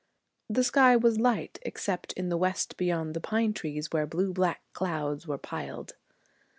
[0.49, 4.63] The sky was light, except in the west beyond the pine trees, where blue black
[4.73, 5.93] clouds were piled.